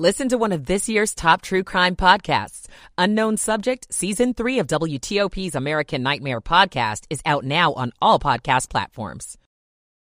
[0.00, 2.68] Listen to one of this year's top true crime podcasts.
[2.96, 8.70] Unknown Subject, Season 3 of WTOP's American Nightmare podcast is out now on all podcast
[8.70, 9.36] platforms.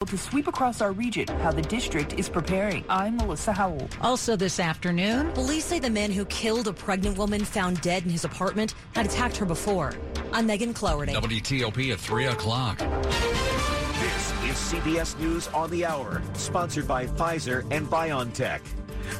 [0.06, 2.84] To sweep across our region, how the district is preparing.
[2.90, 3.88] I'm Melissa Howell.
[4.02, 8.10] Also this afternoon, police say the man who killed a pregnant woman found dead in
[8.10, 9.94] his apartment had attacked her before.
[10.30, 11.14] I'm Megan Cloherty.
[11.14, 12.80] WTOP at 3 o'clock.
[12.80, 18.60] This is CBS News on the Hour, sponsored by Pfizer and BioNTech.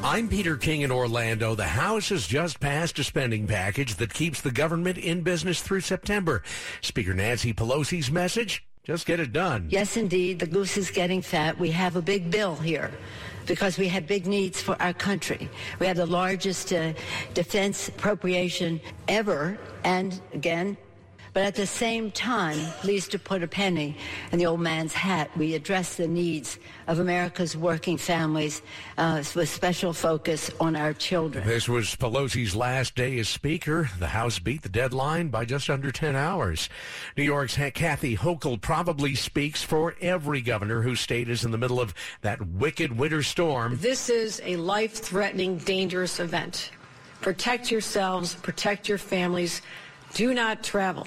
[0.02, 1.54] I'm Peter King in Orlando.
[1.54, 5.80] The House has just passed a spending package that keeps the government in business through
[5.80, 6.42] September.
[6.80, 9.66] Speaker Nancy Pelosi's message just get it done.
[9.68, 10.38] Yes, indeed.
[10.38, 11.58] The goose is getting fat.
[11.58, 12.92] We have a big bill here
[13.46, 15.48] because we have big needs for our country.
[15.80, 16.92] We have the largest uh,
[17.34, 19.58] defense appropriation ever.
[19.82, 20.76] And again,
[21.36, 23.94] but at the same time, pleased to put a penny
[24.32, 25.30] in the old man's hat.
[25.36, 28.62] We address the needs of America's working families
[28.96, 31.46] uh, with special focus on our children.
[31.46, 33.90] This was Pelosi's last day as Speaker.
[33.98, 36.70] The House beat the deadline by just under 10 hours.
[37.18, 41.82] New York's Kathy Hochul probably speaks for every governor whose state is in the middle
[41.82, 43.76] of that wicked winter storm.
[43.78, 46.70] This is a life-threatening, dangerous event.
[47.20, 49.60] Protect yourselves, protect your families.
[50.14, 51.06] Do not travel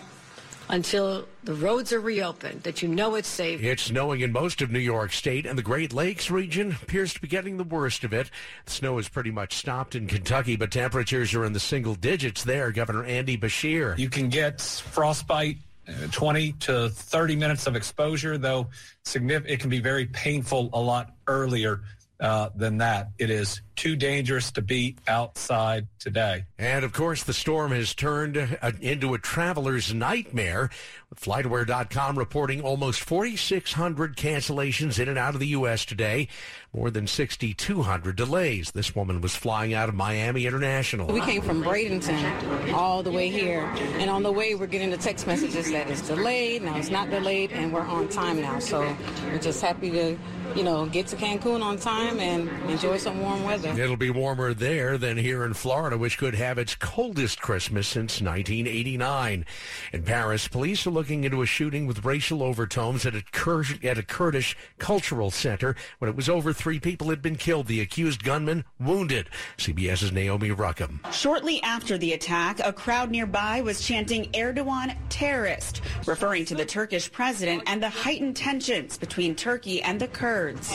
[0.69, 3.61] until the roads are reopened, that you know it's safe.
[3.61, 7.21] It's snowing in most of New York State, and the Great Lakes region appears to
[7.21, 8.29] be getting the worst of it.
[8.65, 12.43] The snow has pretty much stopped in Kentucky, but temperatures are in the single digits
[12.43, 12.71] there.
[12.71, 13.97] Governor Andy Beshear.
[13.97, 18.67] You can get frostbite uh, 20 to 30 minutes of exposure, though
[19.13, 21.81] it can be very painful a lot earlier
[22.19, 23.09] uh, than that.
[23.17, 26.45] It is too dangerous to be outside today.
[26.57, 30.69] And of course, the storm has turned uh, into a traveler's nightmare.
[31.15, 35.83] FlightAware.com reporting almost 4,600 cancellations in and out of the U.S.
[35.83, 36.27] today,
[36.71, 38.71] more than 6,200 delays.
[38.71, 41.07] This woman was flying out of Miami International.
[41.07, 43.61] We came from Bradenton all the way here,
[43.97, 46.61] and on the way, we're getting the text messages that it's delayed.
[46.61, 48.59] Now it's not delayed, and we're on time now.
[48.59, 50.17] So we're just happy to
[50.55, 53.69] you know, get to Cancun on time and enjoy some warm weather.
[53.69, 58.21] It'll be warmer there than here in Florida, which could have its coldest Christmas since
[58.21, 59.45] 1989.
[59.93, 63.97] In Paris, police are looking into a shooting with racial overtones at a, Kur- at
[63.97, 65.73] a Kurdish cultural center.
[65.99, 67.67] When it was over, three people had been killed.
[67.67, 69.29] The accused gunman wounded.
[69.57, 70.99] CBS's Naomi Ruckham.
[71.13, 77.09] Shortly after the attack, a crowd nearby was chanting Erdogan terrorist, referring to the Turkish
[77.09, 80.69] president and the heightened tensions between Turkey and the Kurds.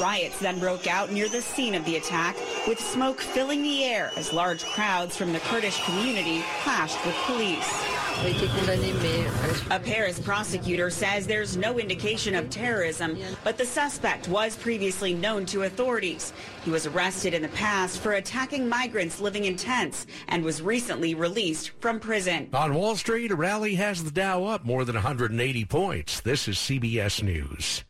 [0.00, 2.36] Riots then broke out near the scene of the attack,
[2.68, 8.01] with smoke filling the air as large crowds from the Kurdish community clashed with police.
[8.22, 15.44] A Paris prosecutor says there's no indication of terrorism, but the suspect was previously known
[15.46, 16.32] to authorities.
[16.64, 21.16] He was arrested in the past for attacking migrants living in tents and was recently
[21.16, 22.48] released from prison.
[22.52, 26.20] On Wall Street, a rally has the Dow up more than 180 points.
[26.20, 27.82] This is CBS News.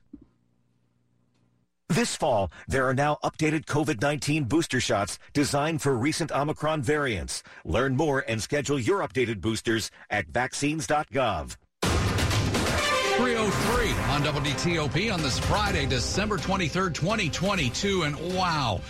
[1.92, 7.42] This fall, there are now updated COVID-19 booster shots designed for recent Omicron variants.
[7.66, 11.56] Learn more and schedule your updated boosters at vaccines.gov.
[11.82, 18.04] 303 on WTOP on this Friday, December 23rd, 2022.
[18.04, 18.80] And wow,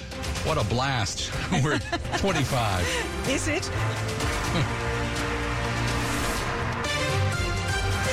[0.44, 1.32] what a blast.
[1.64, 1.80] We're
[2.18, 3.26] 25.
[3.28, 3.68] Is it?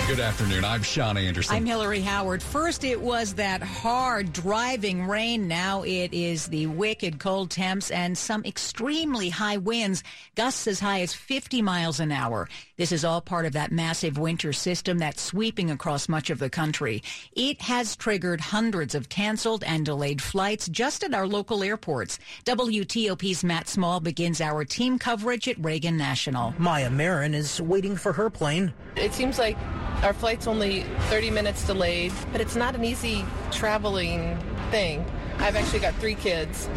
[0.09, 0.66] Good afternoon.
[0.66, 1.56] I'm Sean Anderson.
[1.56, 2.42] I'm Hillary Howard.
[2.42, 5.47] First, it was that hard driving rain.
[5.47, 10.03] Now it is the wicked cold temps and some extremely high winds,
[10.34, 12.50] gusts as high as 50 miles an hour.
[12.75, 16.50] This is all part of that massive winter system that's sweeping across much of the
[16.50, 17.03] country.
[17.34, 22.18] It has triggered hundreds of canceled and delayed flights just at our local airports.
[22.46, 26.56] WTOP's Matt Small begins our team coverage at Reagan National.
[26.58, 28.74] Maya Marin is waiting for her plane.
[28.96, 29.56] It seems like
[30.04, 34.38] our flight's only 30 minutes delayed, but it's not an easy traveling
[34.72, 35.06] thing.
[35.40, 36.70] I've actually got three kids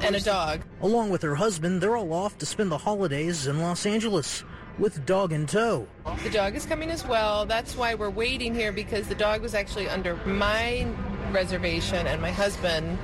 [0.00, 0.62] and a dog.
[0.80, 4.44] Along with her husband, they're all off to spend the holidays in Los Angeles
[4.78, 5.86] with dog in tow.
[6.22, 7.46] The dog is coming as well.
[7.46, 10.86] That's why we're waiting here because the dog was actually under my
[11.32, 12.98] reservation and my husband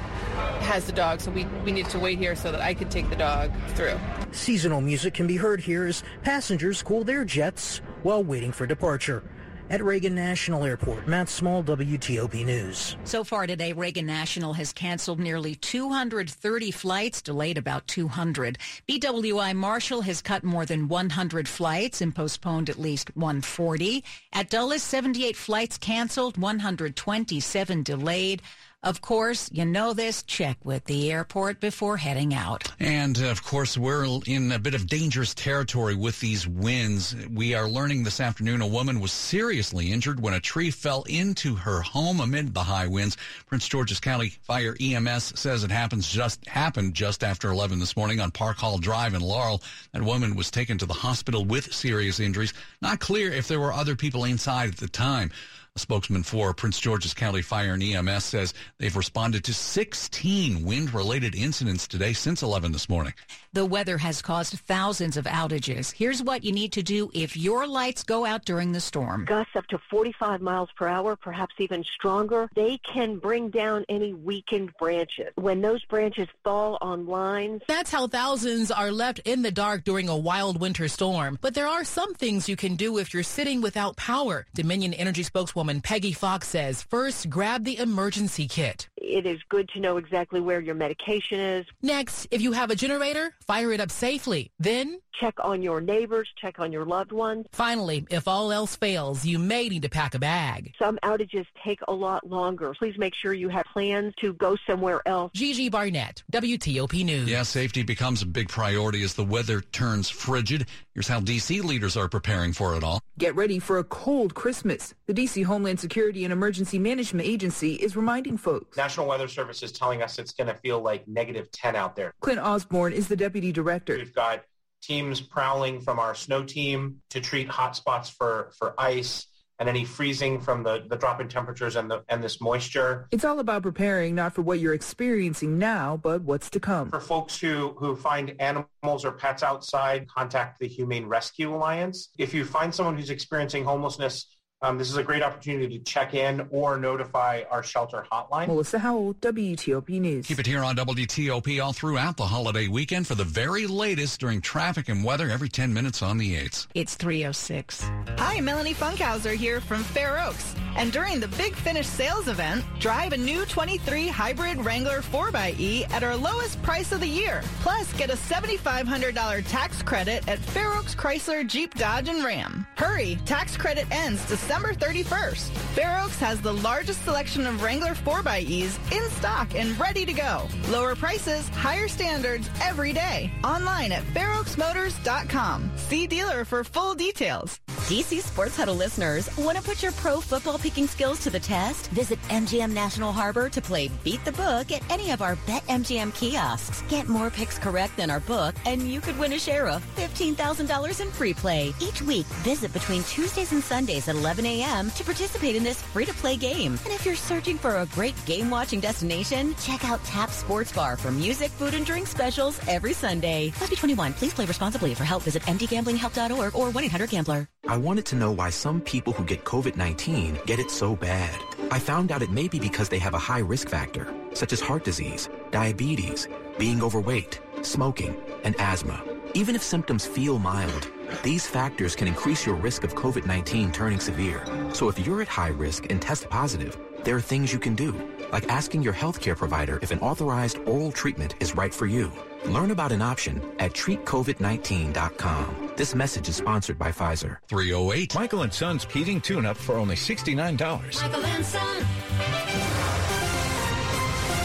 [0.61, 3.11] has the dog, so we, we need to wait here so that I could take
[3.11, 3.99] the dog through.
[4.33, 9.23] Seasonal music can be heard here as passengers cool their jets while waiting for departure.
[9.71, 12.97] At Reagan National Airport, Matt Small, WTOP News.
[13.05, 18.59] So far today, Reagan National has canceled nearly 230 flights, delayed about 200.
[18.89, 24.03] BWI Marshall has cut more than 100 flights and postponed at least 140.
[24.33, 28.43] At Dulles, 78 flights canceled, 127 delayed.
[28.83, 32.67] Of course, you know this, check with the airport before heading out.
[32.81, 37.15] And uh, of course, we're in a bit of dangerous territory with these winds.
[37.31, 41.57] We are learning this afternoon a woman was seriously injured when a tree fell into
[41.57, 43.19] her home amid the high winds.
[43.45, 48.19] Prince George's County Fire EMS says it happens just happened just after 11 this morning
[48.19, 49.63] on Park Hall Drive in Laurel.
[49.93, 52.55] That woman was taken to the hospital with serious injuries.
[52.81, 55.33] Not clear if there were other people inside at the time.
[55.81, 61.35] Spokesman for Prince George's County Fire and EMS says they've responded to 16 wind related
[61.35, 63.15] incidents today since 11 this morning.
[63.53, 65.91] The weather has caused thousands of outages.
[65.91, 69.25] Here's what you need to do if your lights go out during the storm.
[69.25, 72.49] Gusts up to 45 miles per hour, perhaps even stronger.
[72.55, 75.33] They can bring down any weakened branches.
[75.35, 77.63] When those branches fall on lines.
[77.67, 81.37] That's how thousands are left in the dark during a wild winter storm.
[81.41, 84.47] But there are some things you can do if you're sitting without power.
[84.55, 88.89] Dominion Energy spokeswoman Peggy Fox says first grab the emergency kit.
[88.97, 91.67] It is good to know exactly where your medication is.
[91.83, 94.51] Next, if you have a generator, fire it up safely.
[94.59, 97.47] Then check on your neighbors, check on your loved ones.
[97.53, 100.73] Finally, if all else fails, you may need to pack a bag.
[100.79, 102.73] Some outages take a lot longer.
[102.75, 105.33] Please make sure you have plans to go somewhere else.
[105.35, 107.29] Gigi Barnett, WTOP News.
[107.29, 110.67] Yeah, safety becomes a big priority as the weather turns frigid.
[111.01, 111.63] Here's how D.C.
[111.63, 113.01] leaders are preparing for it all.
[113.17, 114.93] Get ready for a cold Christmas.
[115.07, 115.41] The D.C.
[115.41, 118.77] Homeland Security and Emergency Management Agency is reminding folks.
[118.77, 122.13] National Weather Service is telling us it's going to feel like negative 10 out there.
[122.21, 123.97] Clint Osborne is the deputy director.
[123.97, 124.45] We've got
[124.83, 129.25] teams prowling from our snow team to treat hotspots for, for ice
[129.61, 133.07] and any freezing from the, the drop in temperatures and the and this moisture.
[133.13, 136.91] It's all about preparing not for what you're experiencing now, but what's to come.
[136.91, 142.09] For folks who, who find animals or pets outside, contact the Humane Rescue Alliance.
[142.19, 146.13] If you find someone who's experiencing homelessness, um, this is a great opportunity to check
[146.13, 148.47] in or notify our shelter hotline.
[148.47, 150.27] Melissa Howell, WTOP News.
[150.27, 154.41] Keep it here on WTOP all throughout the holiday weekend for the very latest during
[154.41, 156.67] traffic and weather every 10 minutes on the 8s.
[156.75, 157.83] It's 306.
[158.19, 160.55] Hi, Melanie Funkhauser here from Fair Oaks.
[160.77, 166.03] And during the Big Finish sales event, drive a new 23 hybrid Wrangler 4xE at
[166.03, 167.43] our lowest price of the year.
[167.61, 172.67] Plus, get a $7,500 tax credit at Fair Oaks Chrysler Jeep Dodge and Ram.
[172.77, 175.49] Hurry, tax credit ends December 31st.
[175.75, 180.49] Fair Oaks has the largest selection of Wrangler 4xEs in stock and ready to go.
[180.71, 183.31] Lower prices, higher standards every day.
[183.45, 185.71] Online at fairoaksmotors.com.
[185.77, 187.61] See dealer for full details.
[187.91, 191.89] DC Sports Huddle listeners, want to put your pro football picking skills to the test?
[191.89, 196.83] Visit MGM National Harbor to play Beat the Book at any of our BetMGM kiosks.
[196.89, 201.01] Get more picks correct than our book, and you could win a share of $15,000
[201.01, 201.75] in free play.
[201.81, 204.91] Each week, visit between Tuesdays and Sundays at 11 a.m.
[204.93, 206.79] to participate in this free-to-play game.
[206.85, 211.11] And if you're searching for a great game-watching destination, check out Tap Sports Bar for
[211.11, 213.53] music, food, and drink specials every Sunday.
[213.61, 214.15] Must be 21.
[214.15, 214.95] Please play responsibly.
[214.95, 217.47] For help, visit mdgamblinghelp.org or 1-800-GAMBLER.
[217.69, 221.39] I wanted to know why some people who get COVID-19 get it so bad.
[221.71, 224.61] I found out it may be because they have a high risk factor, such as
[224.61, 226.27] heart disease, diabetes,
[226.59, 229.03] being overweight, smoking, and asthma.
[229.35, 230.91] Even if symptoms feel mild,
[231.23, 234.47] these factors can increase your risk of COVID-19 turning severe.
[234.73, 237.95] So if you're at high risk and test positive, there are things you can do,
[238.33, 242.13] like asking your healthcare provider if an authorized oral treatment is right for you.
[242.47, 245.73] Learn about an option at treatcovid19.com.
[245.77, 247.39] This message is sponsored by Pfizer.
[247.49, 248.15] 308.
[248.15, 251.03] Michael and Son's heating tune-up for only $69.
[251.03, 251.87] Michael and Son.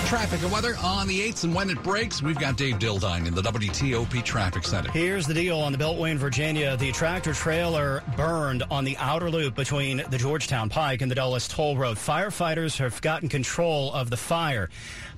[0.06, 3.34] Traffic and weather on the 8th, and when it breaks, we've got Dave Dildine in
[3.34, 4.92] the WTOP Traffic Center.
[4.92, 6.78] Here's the deal on the Beltway in Virginia.
[6.78, 11.48] The tractor trailer burned on the outer loop between the Georgetown Pike and the Dulles
[11.48, 11.98] Toll Road.
[11.98, 14.70] Firefighters have gotten control of the fire.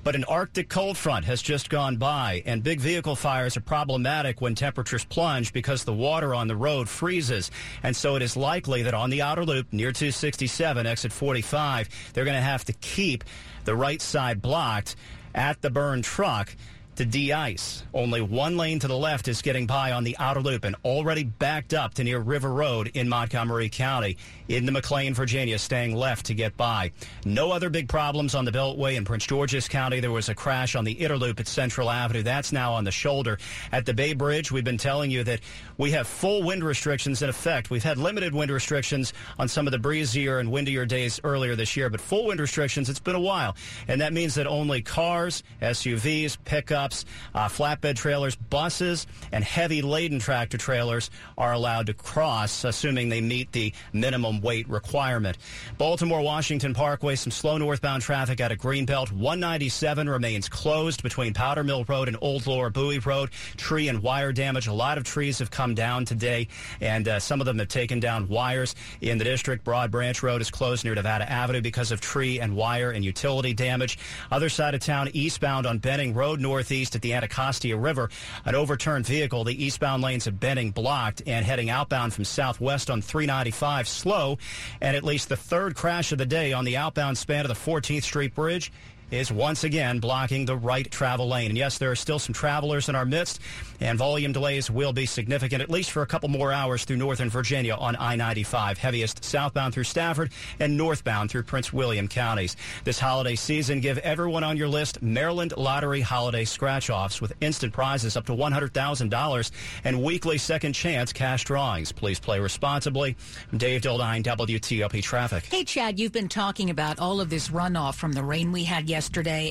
[0.04, 4.40] But an Arctic cold front has just gone by, and big vehicle fires are problematic
[4.40, 7.50] when temperatures plunge because the water on the road freezes.
[7.82, 12.24] And so it is likely that on the outer loop near 267, exit 45, they're
[12.24, 13.24] going to have to keep
[13.68, 14.96] the right side blocked
[15.34, 16.56] at the burn truck
[16.98, 17.84] to de-ice.
[17.94, 21.22] Only one lane to the left is getting by on the outer loop and already
[21.22, 24.16] backed up to near River Road in Montgomery County.
[24.48, 26.90] in Into McLean, Virginia, staying left to get by.
[27.24, 30.00] No other big problems on the Beltway in Prince George's County.
[30.00, 32.24] There was a crash on the inner loop at Central Avenue.
[32.24, 33.38] That's now on the shoulder.
[33.70, 35.40] At the Bay Bridge, we've been telling you that
[35.76, 37.70] we have full wind restrictions in effect.
[37.70, 41.76] We've had limited wind restrictions on some of the breezier and windier days earlier this
[41.76, 43.54] year, but full wind restrictions, it's been a while.
[43.86, 46.87] And that means that only cars, SUVs, pickups,
[47.34, 53.20] uh, flatbed trailers, buses, and heavy laden tractor trailers are allowed to cross, assuming they
[53.20, 55.38] meet the minimum weight requirement.
[55.76, 59.12] Baltimore Washington Parkway, some slow northbound traffic out of Greenbelt.
[59.12, 63.30] 197 remains closed between Powder Mill Road and Old Laurel Bowie Road.
[63.56, 64.66] Tree and wire damage.
[64.66, 66.48] A lot of trees have come down today,
[66.80, 69.64] and uh, some of them have taken down wires in the district.
[69.64, 73.52] Broad Branch Road is closed near Nevada Avenue because of tree and wire and utility
[73.54, 73.98] damage.
[74.30, 78.10] Other side of town, eastbound on Benning Road northeast at the Anacostia River,
[78.44, 79.44] an overturned vehicle.
[79.44, 84.38] The eastbound lanes of Benning blocked and heading outbound from southwest on 395 slow.
[84.80, 87.54] And at least the third crash of the day on the outbound span of the
[87.54, 88.70] 14th Street Bridge
[89.10, 91.50] is once again blocking the right travel lane.
[91.50, 93.40] And yes, there are still some travelers in our midst,
[93.80, 97.30] and volume delays will be significant, at least for a couple more hours through Northern
[97.30, 102.56] Virginia on I-95, heaviest southbound through Stafford and northbound through Prince William counties.
[102.84, 108.16] This holiday season, give everyone on your list Maryland Lottery Holiday Scratch-Offs with instant prizes
[108.16, 109.50] up to $100,000
[109.84, 111.92] and weekly second chance cash drawings.
[111.92, 113.16] Please play responsibly.
[113.52, 115.44] I'm Dave Dildine, WTOP Traffic.
[115.46, 118.88] Hey, Chad, you've been talking about all of this runoff from the rain we had
[118.88, 118.97] yesterday,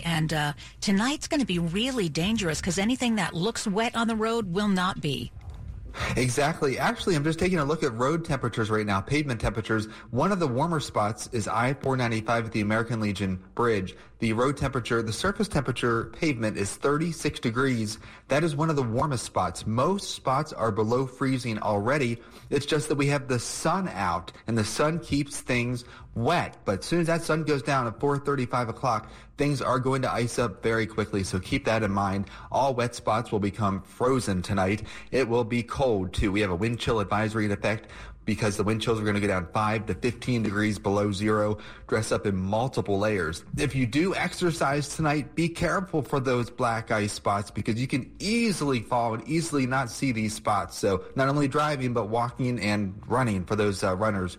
[0.06, 4.16] and uh, tonight's going to be really dangerous because anything that looks wet on the
[4.16, 5.32] road will not be.
[6.16, 6.78] Exactly.
[6.78, 9.88] Actually, I'm just taking a look at road temperatures right now, pavement temperatures.
[10.12, 13.96] One of the warmer spots is I-495 at the American Legion Bridge.
[14.20, 18.00] The road temperature, the surface temperature pavement is 36 degrees.
[18.30, 19.68] That is one of the warmest spots.
[19.68, 22.18] Most spots are below freezing already.
[22.50, 25.86] It's just that we have the sun out and the sun keeps things
[26.18, 26.58] wet.
[26.66, 30.02] But as soon as that sun goes down at 4.30, 5 o'clock, things are going
[30.02, 31.24] to ice up very quickly.
[31.24, 32.26] So keep that in mind.
[32.52, 34.84] All wet spots will become frozen tonight.
[35.12, 36.32] It will be cold too.
[36.32, 37.88] We have a wind chill advisory in effect
[38.28, 41.58] because the wind chills are going to go down 5 to 15 degrees below zero.
[41.88, 43.44] Dress up in multiple layers.
[43.58, 48.12] If you do exercise tonight, be careful for those black ice spots because you can
[48.20, 50.78] easily fall and easily not see these spots.
[50.78, 54.38] So not only driving, but walking and running for those uh, runners.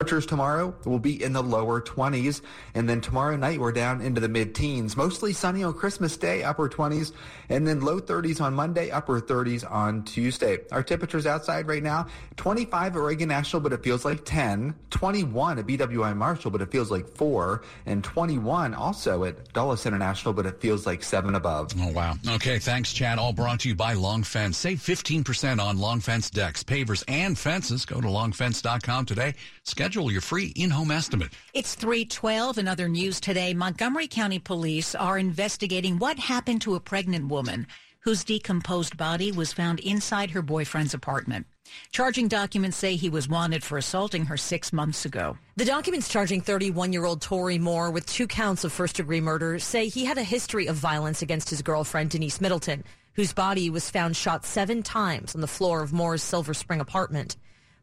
[0.00, 2.42] Temperatures tomorrow will be in the lower 20s.
[2.74, 4.96] And then tomorrow night, we're down into the mid-teens.
[4.96, 7.12] Mostly sunny on Christmas Day, upper 20s.
[7.48, 10.58] And then low 30s on Monday, upper 30s on Tuesday.
[10.72, 14.74] Our temperatures outside right now, 25 at Reagan National, but it feels like 10.
[14.90, 17.62] 21 at BWI Marshall, but it feels like 4.
[17.86, 21.72] And 21 also at Dulles International, but it feels like 7 above.
[21.78, 22.14] Oh, wow.
[22.28, 23.18] Okay, thanks, Chad.
[23.18, 24.58] All brought to you by Long Fence.
[24.58, 27.84] Save 15% on Long Fence decks, pavers, and fences.
[27.84, 29.34] Go to longfence.com today.
[29.74, 31.32] Schedule your free in-home estimate.
[31.52, 33.54] It's 312 and other news today.
[33.54, 37.66] Montgomery County Police are investigating what happened to a pregnant woman
[37.98, 41.48] whose decomposed body was found inside her boyfriend's apartment.
[41.90, 45.36] Charging documents say he was wanted for assaulting her six months ago.
[45.56, 50.18] The documents charging 31-year-old Tory Moore with two counts of first-degree murder say he had
[50.18, 54.84] a history of violence against his girlfriend, Denise Middleton, whose body was found shot seven
[54.84, 57.36] times on the floor of Moore's Silver Spring apartment.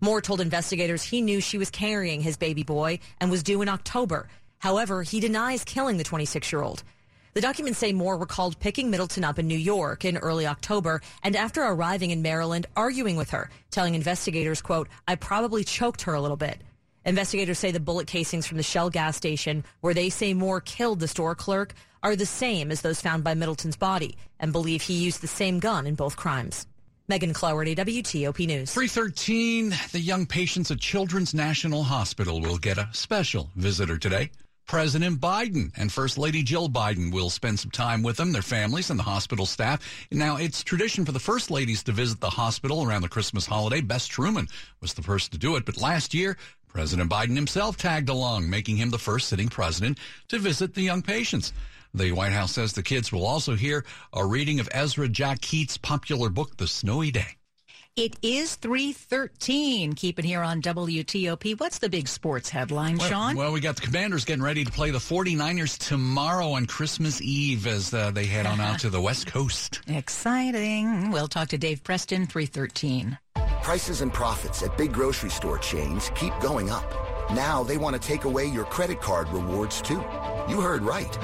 [0.03, 3.69] Moore told investigators he knew she was carrying his baby boy and was due in
[3.69, 4.27] October.
[4.57, 6.83] However, he denies killing the 26-year-old.
[7.35, 11.35] The documents say Moore recalled picking Middleton up in New York in early October and
[11.35, 16.21] after arriving in Maryland, arguing with her, telling investigators, quote, I probably choked her a
[16.21, 16.59] little bit.
[17.05, 20.99] Investigators say the bullet casings from the Shell gas station, where they say Moore killed
[20.99, 24.95] the store clerk, are the same as those found by Middleton's body and believe he
[24.95, 26.65] used the same gun in both crimes.
[27.11, 28.71] Megan Cloherty, WTOP News.
[28.73, 34.31] 313, the young patients at Children's National Hospital will get a special visitor today.
[34.65, 38.89] President Biden and First Lady Jill Biden will spend some time with them, their families,
[38.89, 39.81] and the hospital staff.
[40.09, 43.81] Now, it's tradition for the First Ladies to visit the hospital around the Christmas holiday.
[43.81, 44.47] Bess Truman
[44.79, 46.37] was the first to do it, but last year,
[46.69, 49.99] President Biden himself tagged along, making him the first sitting president
[50.29, 51.51] to visit the young patients.
[51.93, 55.77] The White House says the kids will also hear a reading of Ezra Jack Keats'
[55.77, 57.37] popular book, The Snowy Day.
[57.97, 59.93] It is 313.
[59.93, 61.59] Keep it here on WTOP.
[61.59, 63.35] What's the big sports headline, well, Sean?
[63.35, 67.67] Well, we got the Commanders getting ready to play the 49ers tomorrow on Christmas Eve
[67.67, 69.81] as uh, they head on out to the West Coast.
[69.87, 71.11] Exciting.
[71.11, 73.17] We'll talk to Dave Preston, 313.
[73.61, 76.89] Prices and profits at big grocery store chains keep going up.
[77.31, 80.01] Now they want to take away your credit card rewards too.
[80.47, 81.17] You heard right.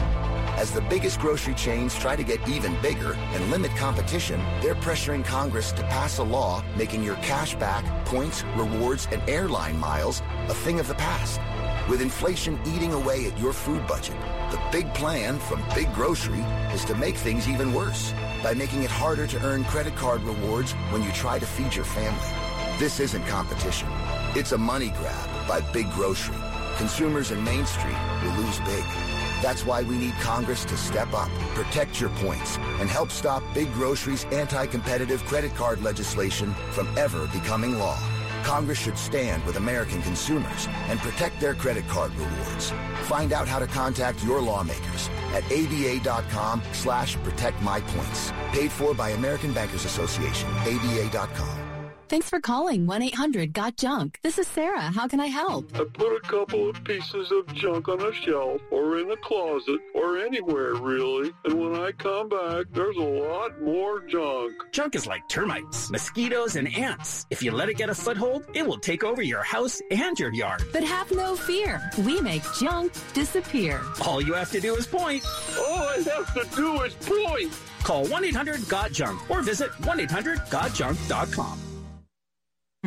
[0.58, 5.24] As the biggest grocery chains try to get even bigger and limit competition, they're pressuring
[5.24, 10.56] Congress to pass a law making your cash back, points, rewards, and airline miles a
[10.56, 11.40] thing of the past.
[11.88, 16.42] With inflation eating away at your food budget, the big plan from Big Grocery
[16.74, 18.12] is to make things even worse
[18.42, 21.86] by making it harder to earn credit card rewards when you try to feed your
[21.86, 22.80] family.
[22.80, 23.90] This isn't competition.
[24.36, 26.36] It's a money grab by Big Grocery.
[26.78, 29.17] Consumers in Main Street will lose big.
[29.42, 33.72] That's why we need Congress to step up, protect your points, and help stop Big
[33.74, 38.00] Grocery's anti-competitive credit card legislation from ever becoming law.
[38.44, 42.72] Congress should stand with American consumers and protect their credit card rewards.
[43.04, 48.32] Find out how to contact your lawmakers at aba.com slash protect my points.
[48.54, 51.67] Paid for by American Bankers Association, aba.com.
[52.10, 54.20] Thanks for calling 1-800-GOT-JUNK.
[54.24, 54.80] This is Sarah.
[54.80, 55.76] How can I help?
[55.76, 59.82] I put a couple of pieces of junk on a shelf or in a closet
[59.94, 61.34] or anywhere really.
[61.44, 64.54] And when I come back, there's a lot more junk.
[64.72, 67.26] Junk is like termites, mosquitoes, and ants.
[67.30, 70.34] If you let it get a foothold, it will take over your house and your
[70.34, 70.64] yard.
[70.72, 71.92] But have no fear.
[72.06, 73.82] We make junk disappear.
[74.06, 75.26] All you have to do is point.
[75.60, 77.52] All I have to do is point.
[77.84, 81.58] Call 1-800-GOT-JUNK or visit 1-800-GOT-JUNK.com.
[81.60, 81.67] Hmm,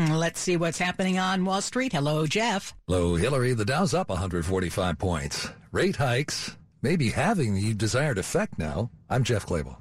[0.00, 1.92] Hmm, let's see what's happening on Wall Street.
[1.92, 2.72] Hello, Jeff.
[2.88, 3.52] Hello, Hillary.
[3.52, 5.50] The Dow's up 145 points.
[5.72, 8.90] Rate hikes may be having the desired effect now.
[9.10, 9.76] I'm Jeff Claiborne.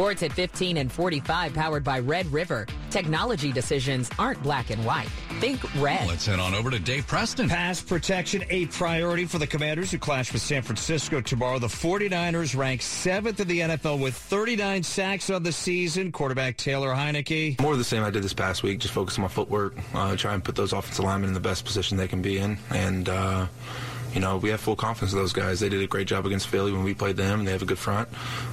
[0.00, 2.66] Sports at 15 and 45 powered by Red River.
[2.88, 5.10] Technology decisions aren't black and white.
[5.40, 6.08] Think red.
[6.08, 7.50] Let's head on over to Dave Preston.
[7.50, 11.58] Pass protection, a priority for the Commanders who clash with San Francisco tomorrow.
[11.58, 16.12] The 49ers rank seventh in the NFL with 39 sacks on the season.
[16.12, 17.60] Quarterback Taylor Heinicke.
[17.60, 18.78] More of the same I did this past week.
[18.78, 21.66] Just focus on my footwork, uh, try and put those offensive linemen in the best
[21.66, 23.10] position they can be in, and.
[23.10, 23.46] Uh,
[24.14, 25.60] you know, we have full confidence in those guys.
[25.60, 27.66] They did a great job against Philly when we played them, and they have a
[27.66, 28.08] good front.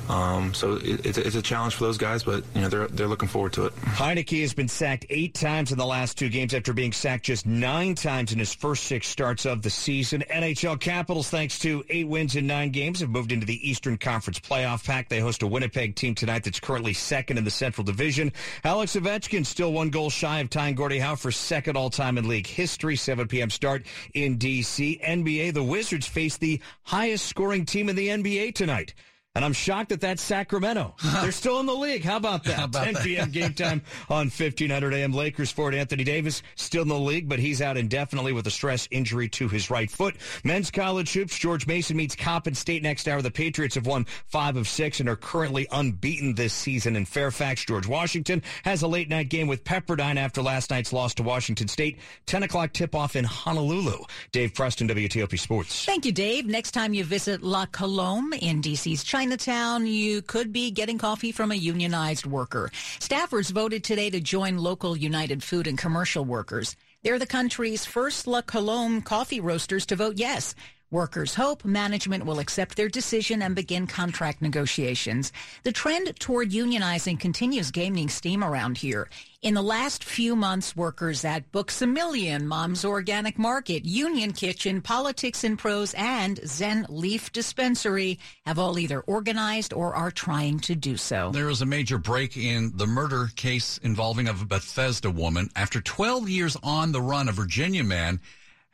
[0.09, 3.07] Um, so it, it's, it's a challenge for those guys, but you know they're they're
[3.07, 3.75] looking forward to it.
[3.75, 7.45] Heinicke has been sacked eight times in the last two games after being sacked just
[7.45, 10.23] nine times in his first six starts of the season.
[10.29, 14.39] NHL Capitals, thanks to eight wins in nine games, have moved into the Eastern Conference
[14.39, 15.09] playoff pack.
[15.09, 18.31] They host a Winnipeg team tonight that's currently second in the Central Division.
[18.63, 22.47] Alex Ovechkin still one goal shy of tying Gordie Howe for second all-time in league
[22.47, 22.95] history.
[22.95, 23.49] 7 p.m.
[23.49, 24.99] start in D.C.
[25.03, 28.93] NBA, the Wizards face the highest scoring team in the NBA tonight.
[29.37, 30.95] And I'm shocked that that's Sacramento.
[31.21, 32.03] They're still in the league.
[32.03, 32.55] How about that?
[32.55, 33.03] How about 10 that?
[33.03, 33.29] p.m.
[33.29, 35.13] game time on 1500 AM.
[35.13, 38.87] Lakers forward Anthony Davis still in the league, but he's out indefinitely with a stress
[38.89, 40.15] injury to his right foot.
[40.43, 41.37] Men's college hoops.
[41.37, 43.21] George Mason meets Coppin State next hour.
[43.21, 47.63] The Patriots have won five of six and are currently unbeaten this season in Fairfax.
[47.63, 51.67] George Washington has a late night game with Pepperdine after last night's loss to Washington
[51.67, 51.99] State.
[52.25, 54.03] 10 o'clock tip off in Honolulu.
[54.31, 55.85] Dave Preston, WTOP Sports.
[55.85, 56.47] Thank you, Dave.
[56.47, 61.51] Next time you visit La Colombe in DC's Chinatown, you could be getting coffee from
[61.51, 62.71] a unionized worker.
[62.99, 66.77] Staffers voted today to join local United Food and Commercial Workers.
[67.03, 70.55] They're the country's first La Colombe coffee roasters to vote yes.
[70.89, 75.33] Workers hope management will accept their decision and begin contract negotiations.
[75.63, 79.09] The trend toward unionizing continues gaining steam around here.
[79.41, 84.81] In the last few months, workers at Books a Million, Mom's Organic Market, Union Kitchen,
[84.81, 90.73] Politics and Prose, and Zen Leaf Dispensary have all either organized or are trying to
[90.73, 91.31] do so.
[91.33, 95.49] There is a major break in the murder case involving a Bethesda woman.
[95.53, 98.21] After 12 years on the run, a Virginia man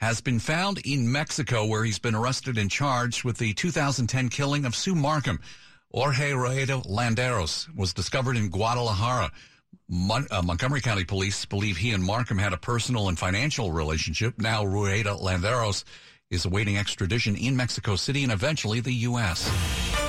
[0.04, 4.66] has been found in Mexico where he's been arrested and charged with the 2010 killing
[4.66, 5.40] of Sue Marcum.
[5.94, 9.32] Jorge Rueda Landeros was discovered in Guadalajara.
[9.88, 14.38] Mon- uh, Montgomery County Police believe he and Marcum had a personal and financial relationship.
[14.38, 15.86] Now Rueda Landeros
[16.30, 20.03] is awaiting extradition in Mexico City and eventually the U.S.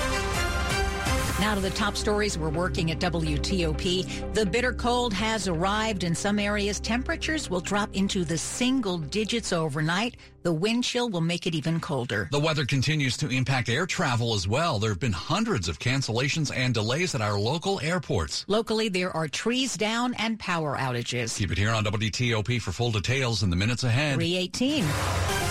[1.37, 4.33] Now to the top stories we're working at WTOP.
[4.33, 6.79] The bitter cold has arrived in some areas.
[6.79, 10.15] Temperatures will drop into the single digits overnight.
[10.43, 12.29] The wind chill will make it even colder.
[12.31, 14.79] The weather continues to impact air travel as well.
[14.79, 18.45] There have been hundreds of cancellations and delays at our local airports.
[18.47, 21.37] Locally, there are trees down and power outages.
[21.37, 24.15] Keep it here on WTOP for full details in the minutes ahead.
[24.15, 25.44] 318.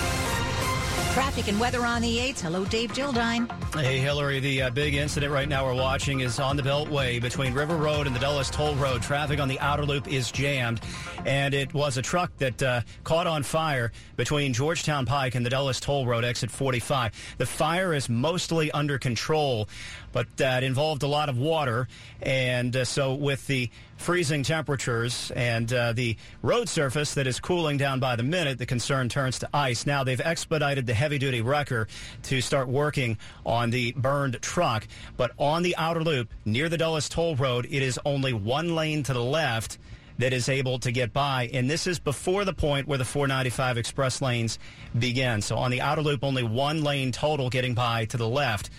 [1.14, 2.40] Traffic and weather on the 8th.
[2.40, 3.48] Hello, Dave Dildine.
[3.76, 7.54] Hey, Hillary, the uh, big incident right now we're watching is on the Beltway between
[7.54, 9.00] River Road and the Dulles Toll Road.
[9.00, 10.80] Traffic on the outer loop is jammed,
[11.24, 15.50] and it was a truck that uh, caught on fire between Georgetown Pike and the
[15.50, 17.12] Dulles Toll Road, exit 45.
[17.38, 19.68] The fire is mostly under control,
[20.10, 21.86] but it involved a lot of water,
[22.22, 27.76] and uh, so with the freezing temperatures and uh, the road surface that is cooling
[27.76, 29.86] down by the minute, the concern turns to ice.
[29.86, 31.88] Now they've expedited the heavy-duty wrecker
[32.24, 37.08] to start working on the burned truck, but on the outer loop near the Dulles
[37.08, 39.78] Toll Road, it is only one lane to the left
[40.18, 41.50] that is able to get by.
[41.52, 44.58] And this is before the point where the 495 express lanes
[44.98, 45.42] begin.
[45.42, 48.70] So on the outer loop, only one lane total getting by to the left.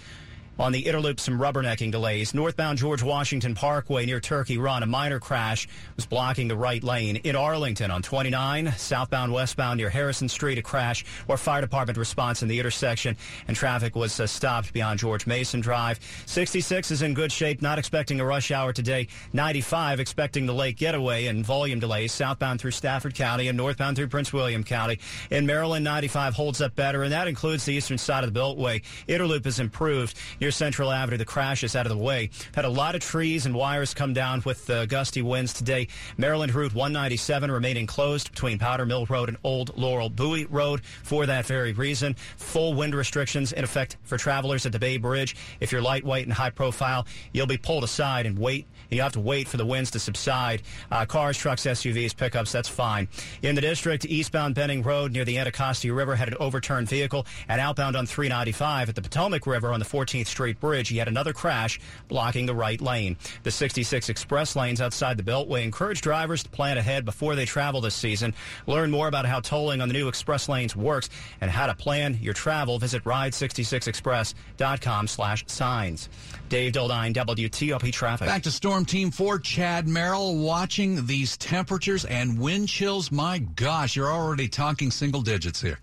[0.58, 2.34] On the inner loop, some rubbernecking delays.
[2.34, 7.18] Northbound George Washington Parkway near Turkey Run, a minor crash was blocking the right lane.
[7.18, 12.42] In Arlington on 29, southbound westbound near Harrison Street, a crash or fire department response
[12.42, 13.18] in the intersection,
[13.50, 16.00] and traffic was uh, stopped beyond George Mason Drive.
[16.26, 19.10] 66 is in good shape, not expecting a rush hour today.
[19.34, 24.08] 95 expecting the late getaway and volume delays southbound through Stafford County and northbound through
[24.08, 25.00] Prince William County.
[25.32, 28.82] In Maryland, 95 holds up better, and that includes the eastern side of the Beltway.
[29.10, 31.18] Inner loop is improved near Central Avenue.
[31.18, 32.30] The crash is out of the way.
[32.54, 35.88] Had a lot of trees and wires come down with uh, gusty winds today.
[36.18, 41.26] Maryland Route 197 remaining closed between Powder Mill Road and Old Laurel Bowie Road for
[41.26, 42.16] that very reason.
[42.38, 45.36] Full wind restrictions in effect for travelers at the Bay Bridge.
[45.60, 48.68] If you're lightweight and high profile, you'll be pulled aside and wait.
[48.92, 50.62] You have to wait for the winds to subside.
[50.92, 53.08] Uh, cars, trucks, SUVs, pickups, that's fine.
[53.42, 57.60] In the district, eastbound Benning Road near the Anacostia River had an overturned vehicle, and
[57.60, 61.32] outbound on 395 at the Potomac River on the 14th Street Bridge he had another
[61.32, 63.16] crash blocking the right lane.
[63.44, 67.80] The 66 express lanes outside the Beltway encourage drivers to plan ahead before they travel
[67.80, 68.34] this season.
[68.68, 72.20] Learn more about how tolling on the new express lanes works and how to plan
[72.22, 72.78] your travel.
[72.80, 76.10] Visit ride66express.com slash signs.
[76.50, 78.28] Dave Dildine, WTOP Traffic.
[78.28, 83.10] Back to Storm Team 4, Chad Merrill, watching these temperatures and wind chills.
[83.10, 85.80] My gosh, you're already talking single digits here.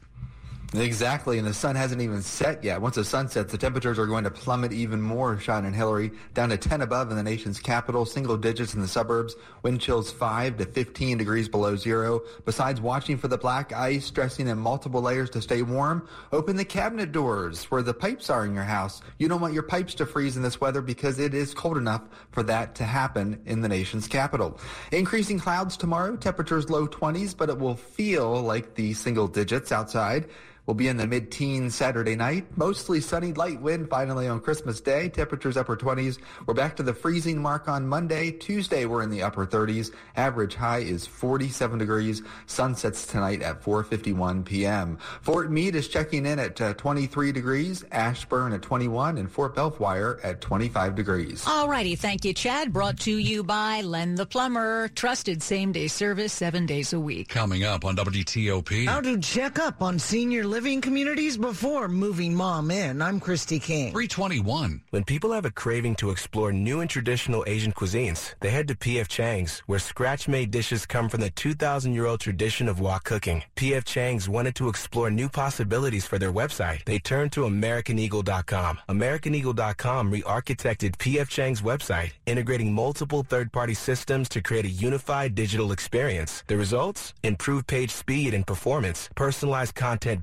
[0.75, 2.81] Exactly, and the sun hasn't even set yet.
[2.81, 6.11] Once the sun sets, the temperatures are going to plummet even more, Sean and Hillary,
[6.33, 10.11] down to 10 above in the nation's capital, single digits in the suburbs, wind chills
[10.11, 12.23] 5 to 15 degrees below zero.
[12.47, 16.65] Besides watching for the black ice, dressing in multiple layers to stay warm, open the
[16.65, 19.03] cabinet doors where the pipes are in your house.
[19.19, 22.03] You don't want your pipes to freeze in this weather because it is cold enough
[22.31, 24.59] for that to happen in the nation's capital.
[24.91, 30.31] Increasing clouds tomorrow, temperatures low 20s, but it will feel like the single digits outside.
[30.67, 32.47] We'll be in the mid-teens Saturday night.
[32.57, 35.09] Mostly sunny, light wind finally on Christmas Day.
[35.09, 36.19] Temperatures upper 20s.
[36.47, 38.31] We're back to the freezing mark on Monday.
[38.31, 39.91] Tuesday, we're in the upper 30s.
[40.15, 42.23] Average high is 47 degrees.
[42.47, 44.99] Sunsets tonight at 4.51 p.m.
[45.21, 47.85] Fort Meade is checking in at uh, 23 degrees.
[47.91, 51.45] Ashburn at 21 and Fort Belvoir at 25 degrees.
[51.45, 51.97] All righty.
[51.97, 52.73] Thank you, Chad.
[52.73, 54.87] Brought to you by Len the Plumber.
[54.95, 57.29] Trusted same-day service seven days a week.
[57.29, 58.87] Coming up on WTOP.
[58.87, 63.01] How to check up on senior living communities before moving mom in.
[63.01, 63.91] I'm Christy King.
[63.93, 64.83] 321.
[64.91, 68.77] When people have a craving to explore new and traditional Asian cuisines, they head to
[68.77, 69.09] P.F.
[69.09, 73.43] Chang's, where scratch-made dishes come from the 2,000-year-old tradition of wok cooking.
[73.55, 73.87] P.F.
[73.87, 76.85] Chang's wanted to explore new possibilities for their website.
[76.85, 78.81] They turned to AmericanEagle.com.
[78.91, 81.31] AmericanEagle.com re-architected P.F.
[81.31, 86.45] Chang's website, integrating multiple third-party systems to create a unified digital experience.
[86.47, 87.15] The results?
[87.23, 90.23] Improved page speed and performance, personalized content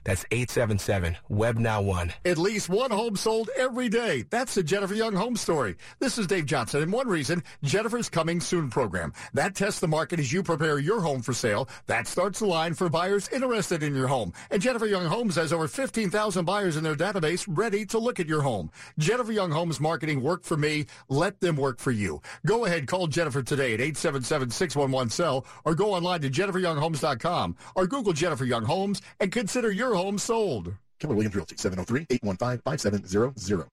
[0.03, 2.13] That's 877 Web Now 1.
[2.25, 4.25] At least one home sold every day.
[4.29, 5.75] That's the Jennifer Young Home Story.
[5.99, 9.13] This is Dave Johnson, and one reason Jennifer's Coming Soon program.
[9.33, 11.69] That tests the market as you prepare your home for sale.
[11.85, 14.33] That starts the line for buyers interested in your home.
[14.49, 18.27] And Jennifer Young Homes has over 15,000 buyers in their database ready to look at
[18.27, 18.71] your home.
[18.97, 20.87] Jennifer Young Homes marketing worked for me.
[21.09, 22.21] Let them work for you.
[22.45, 28.45] Go ahead, call Jennifer today at 877-611-SELL or go online to jenniferyounghomes.com or Google Jennifer
[28.45, 30.73] Young Homes and consider your home sold.
[30.99, 33.67] Keller Williams Realty, 703-815-5700.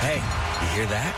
[0.00, 0.20] Hey,
[0.62, 1.14] you hear that?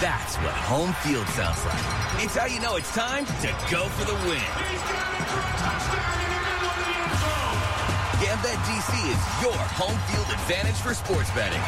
[0.00, 1.82] That's what home field sounds like.
[2.22, 4.38] It's how you know it's time to go for the win.
[8.22, 11.58] GambetDC is your home field advantage for sports betting.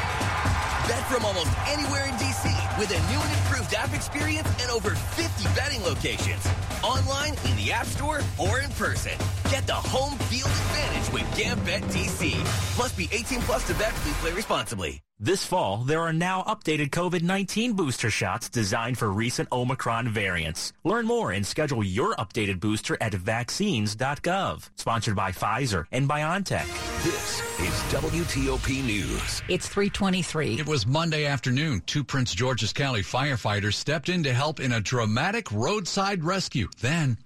[0.87, 2.47] Bet from almost anywhere in DC
[2.79, 6.47] with a new and improved app experience and over 50 betting locations.
[6.83, 9.13] Online, in the App Store, or in person.
[9.51, 12.37] Get the home field advantage with Gambit DC.
[12.79, 13.93] Must be 18 plus to bet.
[14.03, 15.01] Please play responsibly.
[15.23, 20.73] This fall, there are now updated COVID-19 booster shots designed for recent Omicron variants.
[20.83, 24.71] Learn more and schedule your updated booster at vaccines.gov.
[24.77, 26.65] Sponsored by Pfizer and BioNTech.
[27.05, 29.43] This is WTOP News.
[29.51, 30.59] It's 323.
[30.59, 31.83] It was Monday afternoon.
[31.85, 36.71] Two Prince George's County firefighters stepped in to help in a dramatic roadside rescue.
[36.81, 37.19] Then...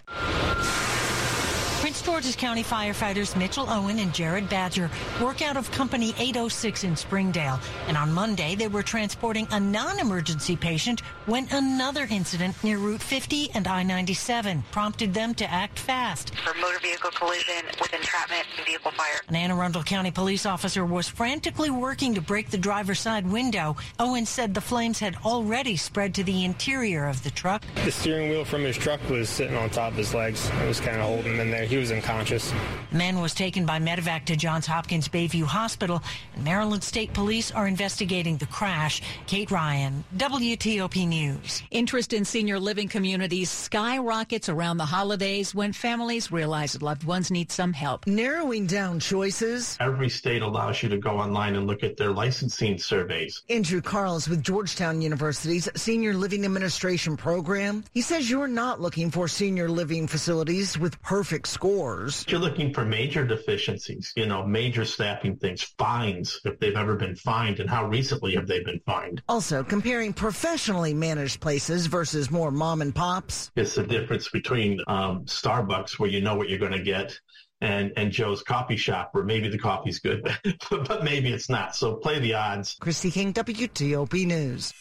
[2.05, 4.91] Georges County firefighters Mitchell Owen and Jared Badger
[5.23, 7.59] work out of Company 806 in Springdale.
[7.89, 13.53] And on Monday, they were transporting a non-emergency patient when another incident near Route 50
[13.55, 16.35] and I-97 prompted them to act fast.
[16.37, 19.21] For motor vehicle collision with entrapment and vehicle fire.
[19.29, 23.77] An Anne Arundel County police officer was frantically working to break the driver's side window.
[23.99, 27.65] Owen said the flames had already spread to the interior of the truck.
[27.83, 30.51] The steering wheel from his truck was sitting on top of his legs.
[30.63, 31.65] It was kind of holding him in there.
[31.65, 32.53] He was unconscious.
[32.91, 36.03] The man was taken by medevac to Johns Hopkins Bayview Hospital,
[36.35, 39.01] and Maryland State Police are investigating the crash.
[39.27, 41.63] Kate Ryan, WTOP News.
[41.71, 47.51] Interest in senior living communities skyrockets around the holidays when families realize loved ones need
[47.51, 48.07] some help.
[48.07, 49.77] Narrowing down choices.
[49.81, 53.43] Every state allows you to go online and look at their licensing surveys.
[53.49, 57.85] Andrew Carls with Georgetown University's Senior Living Administration program.
[57.93, 61.84] He says you're not looking for senior living facilities with perfect scores.
[62.29, 67.15] You're looking for major deficiencies, you know, major staffing things, fines, if they've ever been
[67.15, 69.23] fined, and how recently have they been fined.
[69.29, 73.51] Also, comparing professionally managed places versus more mom and pops.
[73.57, 77.19] It's the difference between um, Starbucks, where you know what you're going to get,
[77.65, 81.75] and, and Joe's coffee shop, where maybe the coffee's good, but, but maybe it's not.
[81.75, 82.77] So play the odds.
[82.79, 84.73] Christy King, WTOP News.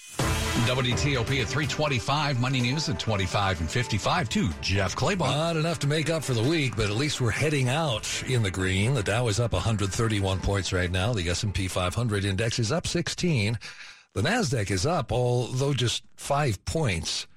[0.66, 5.32] WTOP at 325, Money News at 25 and 55 to Jeff Claiborne.
[5.32, 8.44] Not enough to make up for the week, but at least we're heading out in
[8.44, 8.94] the green.
[8.94, 11.14] The Dow is up 131 points right now.
[11.14, 13.58] The S&P 500 index is up 16.
[14.14, 17.28] The Nasdaq is up, although just five points.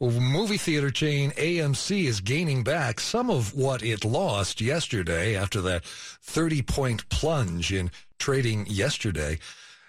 [0.00, 5.84] Movie theater chain AMC is gaining back some of what it lost yesterday after that
[5.84, 9.38] 30 point plunge in trading yesterday.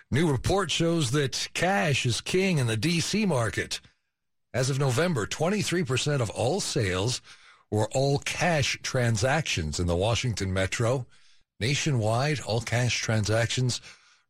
[0.10, 3.82] New report shows that cash is king in the DC market.
[4.54, 7.22] As of November, 23% of all sales
[7.70, 11.06] were all cash transactions in the Washington metro.
[11.60, 13.82] Nationwide, all cash transactions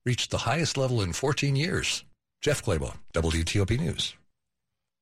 [0.06, 2.04] reached the highest level in 14 years.
[2.42, 4.17] Jeff Claiborne, WTOP News.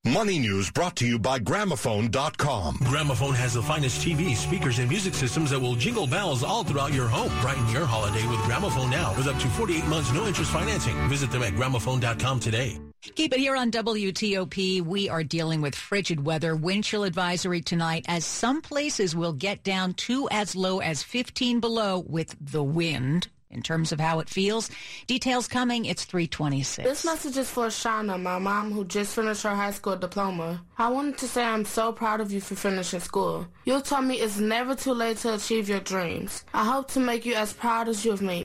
[0.06, 2.78] Money News brought to you by Gramophone.com.
[2.84, 6.94] Gramophone has the finest TV, speakers, and music systems that will jingle bells all throughout
[6.94, 7.32] your home.
[7.42, 10.96] Brighten your holiday with Gramophone now with up to 48 months no interest financing.
[11.10, 12.80] Visit them at Gramophone.com today.
[13.16, 14.82] Keep it here on WTOP.
[14.84, 16.56] We are dealing with frigid weather.
[16.56, 21.60] Wind chill advisory tonight as some places will get down to as low as 15
[21.60, 24.70] below with the wind in terms of how it feels.
[25.08, 25.86] Details coming.
[25.86, 26.88] It's 326.
[26.88, 30.62] This message is for Shauna, my mom who just finished her high school diploma.
[30.78, 33.48] I wanted to say I'm so proud of you for finishing school.
[33.64, 36.44] You told me it's never too late to achieve your dreams.
[36.54, 38.44] I hope to make you as proud as you have made